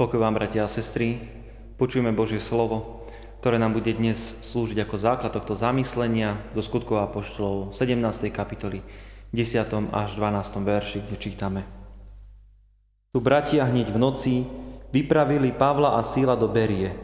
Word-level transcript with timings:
Pokoj 0.00 0.16
vám, 0.16 0.32
bratia 0.32 0.64
a 0.64 0.72
sestry, 0.72 1.20
počujeme 1.76 2.08
Božie 2.16 2.40
slovo, 2.40 3.04
ktoré 3.44 3.60
nám 3.60 3.76
bude 3.76 3.92
dnes 3.92 4.16
slúžiť 4.48 4.88
ako 4.88 4.96
základ 4.96 5.28
tohto 5.28 5.52
zamyslenia 5.52 6.40
do 6.56 6.64
skutkov 6.64 7.04
apoštolov 7.04 7.76
17. 7.76 8.00
kapitoly 8.32 8.80
10. 9.36 9.60
až 9.92 10.08
12. 10.16 10.56
verši, 10.64 10.98
kde 11.04 11.16
čítame. 11.20 11.68
Tu 13.12 13.20
bratia 13.20 13.68
hneď 13.68 13.92
v 13.92 14.00
noci 14.00 14.34
vypravili 14.88 15.52
Pavla 15.52 15.92
a 15.92 16.00
Síla 16.00 16.32
do 16.32 16.48
Berie. 16.48 16.96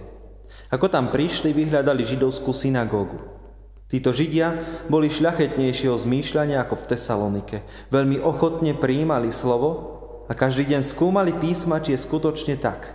Ako 0.72 0.88
tam 0.88 1.12
prišli, 1.12 1.52
vyhľadali 1.52 2.00
židovskú 2.00 2.56
synagógu. 2.56 3.20
Títo 3.92 4.16
židia 4.16 4.56
boli 4.88 5.12
šľachetnejšieho 5.12 6.00
zmýšľania 6.00 6.64
ako 6.64 6.80
v 6.80 6.88
Tesalonike. 6.96 7.56
Veľmi 7.92 8.24
ochotne 8.24 8.72
prijímali 8.72 9.28
slovo 9.36 9.96
a 10.26 10.32
každý 10.34 10.74
deň 10.74 10.82
skúmali 10.82 11.30
písma, 11.34 11.78
či 11.78 11.94
je 11.94 12.02
skutočne 12.02 12.58
tak. 12.58 12.94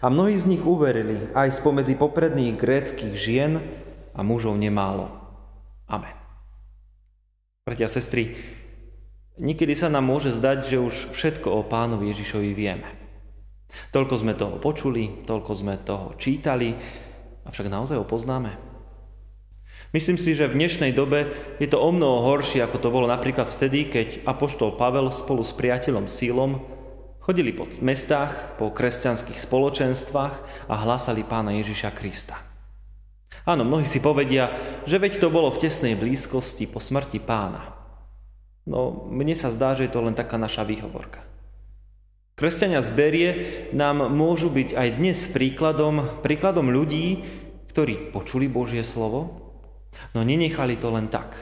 A 0.00 0.12
mnohí 0.12 0.36
z 0.36 0.56
nich 0.56 0.64
uverili, 0.64 1.32
aj 1.32 1.60
spomedzi 1.60 1.96
popredných 1.96 2.56
gréckých 2.56 3.14
žien 3.16 3.52
a 4.12 4.20
mužov 4.20 4.56
nemálo. 4.60 5.08
Amen. 5.88 6.12
Bratia 7.64 7.88
a 7.88 7.92
sestry, 7.92 8.36
niekedy 9.40 9.74
sa 9.74 9.90
nám 9.90 10.06
môže 10.06 10.30
zdať, 10.32 10.58
že 10.64 10.76
už 10.78 10.94
všetko 11.12 11.48
o 11.50 11.60
pánovi 11.66 12.12
Ježišovi 12.12 12.50
vieme. 12.52 12.88
Toľko 13.90 14.14
sme 14.22 14.32
toho 14.38 14.56
počuli, 14.62 15.26
toľko 15.26 15.52
sme 15.52 15.74
toho 15.82 16.14
čítali, 16.16 16.76
avšak 17.44 17.66
naozaj 17.66 17.98
ho 17.98 18.06
poznáme. 18.06 18.75
Myslím 19.94 20.18
si, 20.18 20.34
že 20.34 20.50
v 20.50 20.58
dnešnej 20.58 20.90
dobe 20.90 21.30
je 21.62 21.70
to 21.70 21.78
o 21.78 21.90
mnoho 21.94 22.26
horšie, 22.26 22.58
ako 22.62 22.82
to 22.82 22.88
bolo 22.90 23.06
napríklad 23.06 23.46
vtedy, 23.46 23.86
keď 23.86 24.26
apoštol 24.26 24.74
Pavel 24.74 25.06
spolu 25.14 25.46
s 25.46 25.54
priateľom 25.54 26.10
Sílom 26.10 26.58
chodili 27.22 27.54
po 27.54 27.66
mestách, 27.82 28.54
po 28.58 28.74
kresťanských 28.74 29.38
spoločenstvách 29.38 30.34
a 30.70 30.74
hlásali 30.74 31.22
pána 31.22 31.54
Ježiša 31.58 31.90
Krista. 31.94 32.38
Áno, 33.46 33.62
mnohí 33.62 33.86
si 33.86 34.02
povedia, 34.02 34.58
že 34.90 34.98
veď 34.98 35.22
to 35.22 35.30
bolo 35.30 35.54
v 35.54 35.62
tesnej 35.66 35.94
blízkosti 35.94 36.66
po 36.66 36.82
smrti 36.82 37.22
pána. 37.22 37.74
No, 38.66 39.06
mne 39.06 39.38
sa 39.38 39.54
zdá, 39.54 39.78
že 39.78 39.86
je 39.86 39.94
to 39.94 40.02
len 40.02 40.18
taká 40.18 40.34
naša 40.34 40.66
výhovorka. 40.66 41.22
Kresťania 42.34 42.82
z 42.82 42.90
Berie 42.90 43.30
nám 43.70 44.10
môžu 44.10 44.50
byť 44.50 44.74
aj 44.74 44.88
dnes 44.98 45.18
príkladom, 45.30 46.22
príkladom 46.26 46.74
ľudí, 46.74 47.22
ktorí 47.70 48.10
počuli 48.10 48.50
Božie 48.50 48.82
slovo, 48.82 49.45
No 50.16 50.24
nenechali 50.24 50.76
to 50.80 50.88
len 50.92 51.12
tak. 51.12 51.36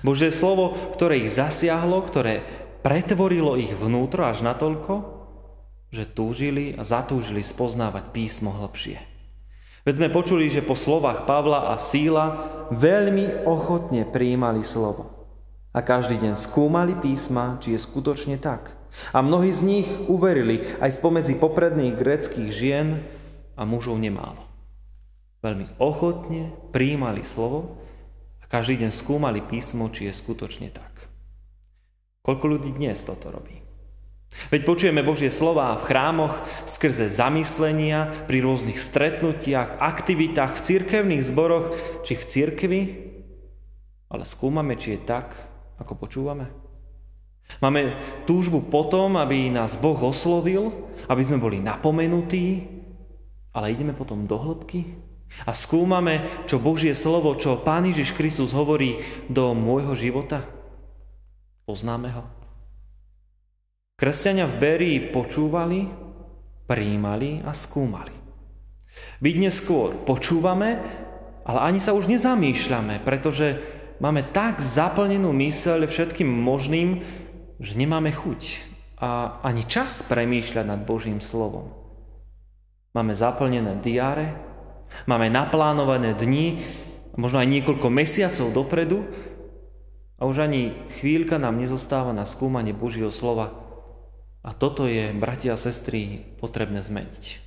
Božie 0.00 0.32
slovo, 0.32 0.72
ktoré 0.96 1.24
ich 1.24 1.32
zasiahlo, 1.32 2.00
ktoré 2.04 2.44
pretvorilo 2.80 3.56
ich 3.56 3.72
vnútro 3.72 4.24
až 4.24 4.44
natoľko, 4.44 5.14
že 5.92 6.08
túžili 6.08 6.74
a 6.74 6.82
zatúžili 6.82 7.44
spoznávať 7.44 8.10
písmo 8.10 8.50
hlbšie. 8.52 8.98
Veď 9.84 9.94
sme 10.00 10.08
počuli, 10.16 10.48
že 10.48 10.64
po 10.64 10.72
slovách 10.72 11.28
Pavla 11.28 11.68
a 11.72 11.76
Síla 11.76 12.48
veľmi 12.72 13.44
ochotne 13.44 14.08
prijímali 14.08 14.64
slovo. 14.64 15.12
A 15.76 15.84
každý 15.84 16.16
deň 16.16 16.40
skúmali 16.40 16.96
písma, 16.96 17.60
či 17.60 17.76
je 17.76 17.80
skutočne 17.82 18.40
tak. 18.40 18.72
A 19.12 19.20
mnohí 19.20 19.52
z 19.52 19.60
nich 19.66 19.88
uverili 20.06 20.64
aj 20.80 21.02
spomedzi 21.02 21.36
popredných 21.36 21.98
greckých 21.98 22.50
žien 22.50 23.02
a 23.58 23.66
mužov 23.66 24.00
nemálo 24.00 24.53
veľmi 25.44 25.76
ochotne 25.76 26.56
prijímali 26.72 27.20
slovo 27.20 27.76
a 28.40 28.48
každý 28.48 28.80
deň 28.80 28.90
skúmali 28.90 29.44
písmo, 29.44 29.92
či 29.92 30.08
je 30.08 30.16
skutočne 30.16 30.72
tak. 30.72 31.12
Koľko 32.24 32.56
ľudí 32.56 32.72
dnes 32.72 33.04
toto 33.04 33.28
robí? 33.28 33.60
Veď 34.48 34.66
počujeme 34.66 35.04
Božie 35.04 35.28
slova 35.28 35.76
v 35.76 35.86
chrámoch 35.86 36.34
skrze 36.64 37.12
zamyslenia, 37.12 38.08
pri 38.24 38.40
rôznych 38.40 38.80
stretnutiach, 38.80 39.78
aktivitách, 39.78 40.58
v 40.58 40.64
cirkevných 40.64 41.22
zboroch 41.22 41.76
či 42.02 42.16
v 42.16 42.24
cirkvi, 42.24 42.80
ale 44.08 44.24
skúmame, 44.26 44.74
či 44.80 44.96
je 44.96 45.06
tak, 45.06 45.36
ako 45.78 45.94
počúvame. 46.00 46.50
Máme 47.60 47.94
túžbu 48.24 48.64
potom, 48.64 49.20
aby 49.20 49.52
nás 49.52 49.76
Boh 49.76 50.00
oslovil, 50.00 50.72
aby 51.06 51.22
sme 51.22 51.38
boli 51.38 51.60
napomenutí, 51.60 52.66
ale 53.54 53.70
ideme 53.70 53.92
potom 53.92 54.24
do 54.26 54.40
hĺbky, 54.40 54.82
a 55.42 55.50
skúmame, 55.50 56.22
čo 56.46 56.62
Božie 56.62 56.94
slovo, 56.94 57.34
čo 57.34 57.58
Pán 57.58 57.90
Ježiš 57.90 58.14
Kristus 58.14 58.54
hovorí 58.54 59.02
do 59.26 59.50
môjho 59.58 59.98
života. 59.98 60.46
Poznáme 61.66 62.14
ho. 62.14 62.24
Kresťania 63.98 64.46
v 64.46 64.58
Berii 64.58 64.98
počúvali, 65.10 65.90
prijímali 66.70 67.42
a 67.42 67.50
skúmali. 67.50 68.14
Byť 69.18 69.34
neskôr 69.38 69.94
počúvame, 70.06 70.78
ale 71.44 71.58
ani 71.60 71.80
sa 71.82 71.94
už 71.94 72.06
nezamýšľame, 72.10 73.02
pretože 73.02 73.58
máme 73.98 74.26
tak 74.34 74.62
zaplnenú 74.62 75.30
myseľ 75.34 75.86
všetkým 75.86 76.26
možným, 76.26 77.02
že 77.58 77.78
nemáme 77.78 78.10
chuť 78.10 78.70
a 78.98 79.38
ani 79.42 79.62
čas 79.66 80.06
premýšľať 80.06 80.64
nad 80.64 80.80
Božím 80.82 81.20
slovom. 81.20 81.70
Máme 82.94 83.12
zaplnené 83.14 83.78
diáre, 83.82 84.53
Máme 85.04 85.28
naplánované 85.28 86.14
dni, 86.14 86.62
možno 87.18 87.42
aj 87.42 87.48
niekoľko 87.50 87.88
mesiacov 87.90 88.54
dopredu 88.54 89.06
a 90.18 90.26
už 90.26 90.46
ani 90.46 90.74
chvíľka 91.02 91.36
nám 91.38 91.58
nezostáva 91.58 92.14
na 92.14 92.24
skúmanie 92.24 92.72
Božieho 92.72 93.10
slova. 93.10 93.52
A 94.44 94.52
toto 94.52 94.84
je, 94.84 95.10
bratia 95.16 95.56
a 95.56 95.60
sestry, 95.60 96.20
potrebné 96.38 96.84
zmeniť. 96.84 97.40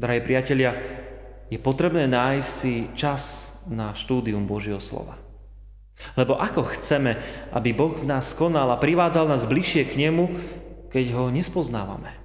Drahí 0.00 0.20
priatelia, 0.24 0.80
je 1.52 1.58
potrebné 1.60 2.08
nájsť 2.08 2.48
si 2.48 2.88
čas 2.96 3.52
na 3.68 3.92
štúdium 3.92 4.48
Božieho 4.48 4.80
slova. 4.80 5.18
Lebo 6.16 6.38
ako 6.40 6.64
chceme, 6.76 7.20
aby 7.52 7.76
Boh 7.76 7.92
v 7.92 8.08
nás 8.08 8.32
konal 8.32 8.72
a 8.72 8.80
privádzal 8.80 9.28
nás 9.28 9.44
bližšie 9.44 9.84
k 9.84 10.08
Nemu, 10.08 10.32
keď 10.88 11.04
ho 11.16 11.28
nespoznávame? 11.28 12.19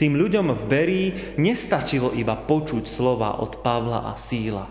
Tým 0.00 0.16
ľuďom 0.16 0.56
v 0.56 0.64
Berii 0.64 1.08
nestačilo 1.36 2.16
iba 2.16 2.32
počuť 2.32 2.88
slova 2.88 3.36
od 3.44 3.60
Pavla 3.60 4.08
a 4.08 4.16
Síla, 4.16 4.64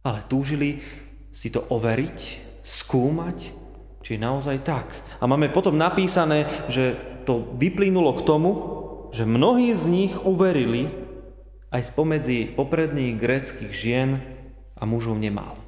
ale 0.00 0.24
túžili 0.24 0.80
si 1.28 1.52
to 1.52 1.68
overiť, 1.68 2.18
skúmať, 2.64 3.38
či 4.00 4.16
je 4.16 4.24
naozaj 4.24 4.64
tak. 4.64 4.88
A 5.20 5.28
máme 5.28 5.52
potom 5.52 5.76
napísané, 5.76 6.48
že 6.72 6.96
to 7.28 7.44
vyplynulo 7.60 8.16
k 8.16 8.24
tomu, 8.24 8.50
že 9.12 9.28
mnohí 9.28 9.76
z 9.76 9.84
nich 9.92 10.14
uverili 10.24 10.88
aj 11.68 11.92
spomedzi 11.92 12.56
popredných 12.56 13.20
gréckých 13.20 13.72
žien 13.76 14.24
a 14.80 14.88
mužov 14.88 15.20
nemal. 15.20 15.60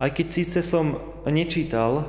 Aj 0.00 0.08
keď 0.08 0.26
síce 0.32 0.64
som 0.64 0.96
nečítal 1.28 2.08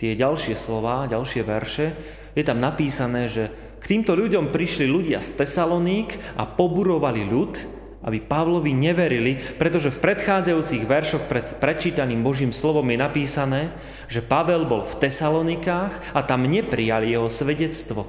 tie 0.00 0.16
ďalšie 0.16 0.56
slova, 0.56 1.04
ďalšie 1.04 1.42
verše, 1.44 1.92
je 2.32 2.40
tam 2.46 2.62
napísané, 2.62 3.28
že 3.28 3.52
k 3.80 3.84
týmto 3.88 4.12
ľuďom 4.12 4.52
prišli 4.52 4.84
ľudia 4.84 5.24
z 5.24 5.40
Tesaloník 5.40 6.20
a 6.36 6.44
poburovali 6.44 7.24
ľud, 7.24 7.80
aby 8.00 8.20
Pavlovi 8.20 8.72
neverili, 8.72 9.36
pretože 9.60 9.92
v 9.92 10.00
predchádzajúcich 10.00 10.84
veršoch 10.88 11.24
pred 11.28 11.44
prečítaným 11.60 12.24
Božím 12.24 12.52
slovom 12.52 12.84
je 12.88 12.96
napísané, 13.00 13.72
že 14.08 14.24
Pavel 14.24 14.64
bol 14.64 14.84
v 14.84 14.98
Tesalonikách 15.00 16.16
a 16.16 16.20
tam 16.24 16.48
neprijali 16.48 17.12
jeho 17.12 17.28
svedectvo. 17.28 18.08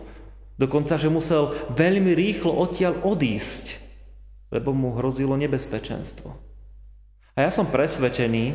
Dokonca, 0.55 0.95
že 0.95 1.11
musel 1.11 1.51
veľmi 1.75 2.11
rýchlo 2.15 2.55
odtiaľ 2.55 3.03
odísť, 3.03 3.79
lebo 4.51 4.71
mu 4.71 4.95
hrozilo 4.95 5.35
nebezpečenstvo. 5.39 6.29
A 7.35 7.47
ja 7.47 7.51
som 7.51 7.67
presvedčený, 7.71 8.45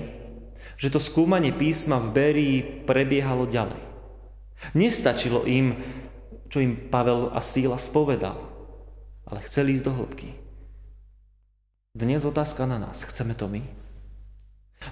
že 0.77 0.93
to 0.93 1.01
skúmanie 1.01 1.57
písma 1.57 1.97
v 1.97 2.09
Berii 2.13 2.57
prebiehalo 2.85 3.49
ďalej. 3.49 3.81
Nestačilo 4.77 5.45
im 5.49 5.77
čo 6.49 6.63
im 6.63 6.89
Pavel 6.89 7.31
a 7.35 7.43
Síla 7.43 7.79
spovedal, 7.79 8.39
ale 9.27 9.39
chceli 9.47 9.75
ísť 9.75 9.85
do 9.85 9.93
hĺbky. 9.95 10.31
Dnes 11.97 12.29
otázka 12.29 12.69
na 12.69 12.77
nás. 12.77 13.09
Chceme 13.09 13.33
to 13.33 13.49
my? 13.49 13.65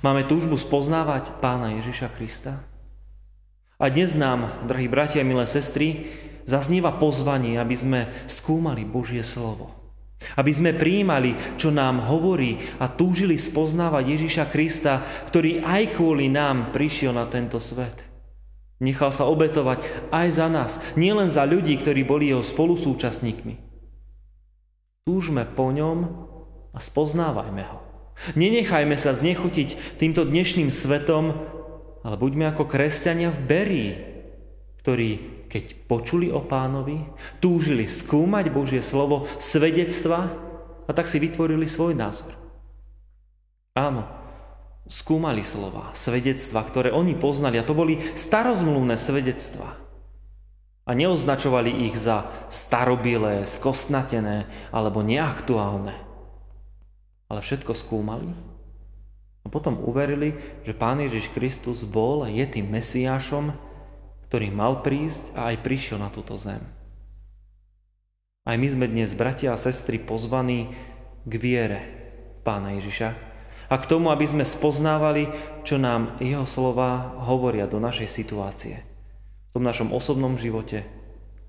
Máme 0.01 0.25
túžbu 0.25 0.57
spoznávať 0.57 1.37
pána 1.39 1.77
Ježiša 1.77 2.09
Krista? 2.17 2.65
A 3.77 3.93
dnes 3.93 4.17
nám, 4.17 4.49
drahí 4.65 4.89
bratia 4.89 5.21
a 5.21 5.29
milé 5.29 5.45
sestry, 5.45 6.09
zaznieva 6.49 6.97
pozvanie, 6.97 7.61
aby 7.61 7.77
sme 7.77 8.01
skúmali 8.25 8.89
Božie 8.89 9.21
slovo. 9.21 9.69
Aby 10.41 10.57
sme 10.57 10.73
prijímali, 10.73 11.37
čo 11.61 11.69
nám 11.69 12.09
hovorí 12.09 12.57
a 12.81 12.89
túžili 12.89 13.37
spoznávať 13.37 14.17
Ježiša 14.17 14.45
Krista, 14.49 15.05
ktorý 15.29 15.61
aj 15.61 16.01
kvôli 16.01 16.33
nám 16.33 16.73
prišiel 16.73 17.13
na 17.13 17.29
tento 17.29 17.61
svet. 17.61 18.14
Nechal 18.85 19.17
sa 19.17 19.25
obetovať 19.25 20.13
aj 20.13 20.29
za 20.37 20.53
nás, 20.53 20.85
nielen 20.93 21.33
za 21.33 21.49
ľudí, 21.49 21.81
ktorí 21.81 22.05
boli 22.05 22.29
jeho 22.29 22.45
spolusúčastníkmi. 22.45 23.57
Túžme 25.09 25.49
po 25.49 25.73
ňom 25.73 25.99
a 26.77 26.79
spoznávajme 26.85 27.65
ho. 27.65 27.81
Nenechajme 28.37 28.93
sa 29.01 29.17
znechutiť 29.17 29.97
týmto 29.97 30.29
dnešným 30.29 30.69
svetom, 30.69 31.33
ale 32.05 32.17
buďme 32.21 32.53
ako 32.53 32.69
kresťania 32.69 33.33
v 33.33 33.41
Berii, 33.49 33.93
ktorí, 34.85 35.11
keď 35.49 35.65
počuli 35.89 36.29
o 36.29 36.45
pánovi, 36.45 37.09
túžili 37.41 37.89
skúmať 37.89 38.53
Božie 38.53 38.85
slovo, 38.85 39.25
svedectva 39.41 40.29
a 40.85 40.91
tak 40.93 41.09
si 41.09 41.17
vytvorili 41.17 41.65
svoj 41.65 41.97
názor. 41.97 42.37
Áno, 43.73 44.24
skúmali 44.85 45.41
slova, 45.41 45.93
svedectva, 45.97 46.61
ktoré 46.61 46.93
oni 46.93 47.17
poznali 47.17 47.57
a 47.57 47.65
to 47.65 47.73
boli 47.73 48.01
starozmluvné 48.17 49.01
svedectva. 49.01 49.81
A 50.85 50.93
neoznačovali 50.93 51.89
ich 51.89 51.97
za 51.97 52.29
starobilé, 52.53 53.49
skosnatené 53.49 54.45
alebo 54.69 55.01
neaktuálne. 55.01 55.97
Ale 57.33 57.41
všetko 57.41 57.73
skúmali 57.73 58.29
a 59.45 59.49
potom 59.49 59.81
uverili, 59.81 60.37
že 60.69 60.77
Pán 60.77 61.01
Ježiš 61.01 61.33
Kristus 61.33 61.89
bol 61.89 62.21
a 62.25 62.29
je 62.29 62.45
tým 62.45 62.69
Mesiášom, 62.69 63.57
ktorý 64.29 64.53
mal 64.53 64.85
prísť 64.85 65.33
a 65.33 65.53
aj 65.53 65.65
prišiel 65.65 65.97
na 65.97 66.13
túto 66.13 66.37
zem. 66.37 66.61
Aj 68.45 68.61
my 68.61 68.69
sme 68.69 68.85
dnes, 68.85 69.17
bratia 69.17 69.57
a 69.57 69.61
sestry, 69.61 69.97
pozvaní 69.97 70.69
k 71.25 71.33
viere 71.41 71.81
Pána 72.45 72.77
Ježiša 72.77 73.34
a 73.69 73.75
k 73.81 73.89
tomu, 73.89 74.13
aby 74.13 74.27
sme 74.29 74.45
spoznávali, 74.45 75.33
čo 75.65 75.81
nám 75.81 76.21
jeho 76.21 76.45
slova 76.45 77.17
hovoria 77.25 77.65
do 77.65 77.81
našej 77.81 78.09
situácie 78.09 78.77
v 79.55 79.63
tom 79.63 79.65
našom 79.65 79.95
osobnom 79.95 80.35
živote, 80.35 80.83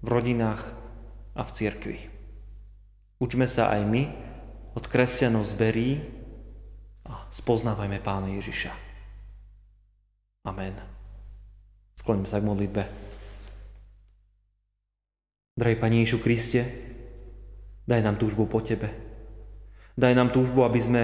v 0.05 0.07
rodinách 0.07 0.77
a 1.33 1.41
v 1.41 1.49
cirkvi. 1.49 1.97
Učme 3.17 3.49
sa 3.49 3.73
aj 3.73 3.81
my 3.81 4.03
od 4.77 4.85
kresťanov 4.85 5.49
z 5.49 5.53
Berí 5.57 5.89
a 7.09 7.25
spoznávajme 7.33 7.97
Pána 8.05 8.29
Ježiša. 8.37 8.71
Amen. 10.45 10.77
Skloňme 11.97 12.29
sa 12.29 12.37
k 12.37 12.45
modlitbe. 12.45 12.83
Drahý 15.57 15.75
Pani 15.79 16.05
Ježišu 16.05 16.19
Kriste, 16.21 16.61
daj 17.89 18.05
nám 18.05 18.21
túžbu 18.21 18.45
po 18.45 18.61
Tebe. 18.61 18.91
Daj 19.97 20.13
nám 20.13 20.29
túžbu, 20.29 20.67
aby 20.67 20.77
sme 20.77 21.03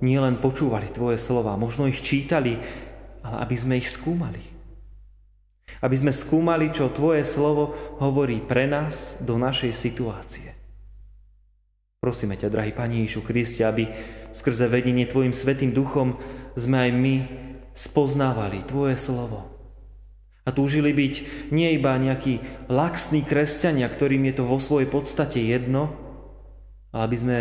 nielen 0.00 0.40
počúvali 0.40 0.88
Tvoje 0.92 1.20
slova, 1.20 1.56
možno 1.60 1.88
ich 1.88 2.00
čítali, 2.00 2.56
ale 3.24 3.36
aby 3.44 3.56
sme 3.56 3.74
ich 3.80 3.88
skúmali. 3.88 4.40
Aby 5.80 5.96
sme 5.96 6.12
skúmali, 6.12 6.68
čo 6.74 6.92
Tvoje 6.92 7.24
slovo 7.24 7.96
hovorí 8.02 8.42
pre 8.42 8.68
nás 8.68 9.16
do 9.22 9.40
našej 9.40 9.72
situácie. 9.72 10.52
Prosíme 12.00 12.36
ťa, 12.36 12.48
drahý 12.48 12.72
Pani 12.72 13.04
Ježišu 13.04 13.28
Kriste, 13.28 13.62
aby 13.64 13.84
skrze 14.32 14.72
vedenie 14.72 15.04
Tvojim 15.04 15.36
Svetým 15.36 15.76
Duchom 15.76 16.16
sme 16.56 16.88
aj 16.88 16.90
my 16.96 17.14
spoznávali 17.76 18.64
Tvoje 18.64 18.96
slovo. 18.96 19.46
A 20.48 20.50
túžili 20.56 20.96
byť 20.96 21.14
nie 21.52 21.76
iba 21.76 21.92
nejakí 22.00 22.66
laxní 22.72 23.20
kresťania, 23.20 23.86
ktorým 23.92 24.24
je 24.32 24.34
to 24.40 24.44
vo 24.48 24.56
svojej 24.56 24.88
podstate 24.88 25.44
jedno, 25.44 25.92
ale 26.90 27.02
aby 27.06 27.16
sme 27.20 27.38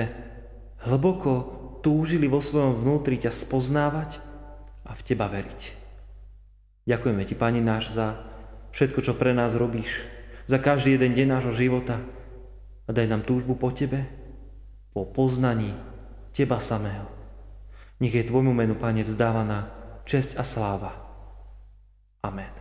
hlboko 0.83 1.58
túžili 1.79 2.27
vo 2.27 2.43
svojom 2.43 2.83
vnútri 2.83 3.19
ťa 3.19 3.31
spoznávať 3.31 4.19
a 4.85 4.91
v 4.95 5.01
Teba 5.05 5.29
veriť. 5.29 5.61
Ďakujeme 6.89 7.23
Ti, 7.25 7.35
Pani 7.37 7.61
náš, 7.61 7.93
za 7.93 8.19
všetko, 8.73 8.99
čo 9.05 9.13
pre 9.13 9.31
nás 9.33 9.53
robíš, 9.53 10.03
za 10.49 10.57
každý 10.57 10.97
jeden 10.97 11.13
deň 11.13 11.27
nášho 11.29 11.53
života 11.53 12.01
a 12.85 12.89
daj 12.89 13.05
nám 13.05 13.21
túžbu 13.21 13.53
po 13.53 13.69
Tebe, 13.69 14.09
po 14.91 15.05
poznaní 15.05 15.77
Teba 16.33 16.57
samého. 16.57 17.05
Nech 18.01 18.15
je 18.15 18.25
Tvojmu 18.25 18.55
menu, 18.55 18.73
Pane, 18.73 19.05
vzdávaná 19.05 19.69
česť 20.09 20.41
a 20.41 20.43
sláva. 20.47 20.91
Amen. 22.25 22.58